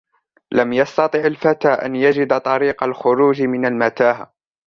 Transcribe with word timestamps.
لم 0.51 0.73
يستطع 0.73 1.19
الفتى 1.19 1.67
أن 1.67 1.95
يجد 1.95 2.41
طريق 2.41 2.83
الخروج 2.83 3.41
من 3.41 3.65
المتاهة. 3.65 4.33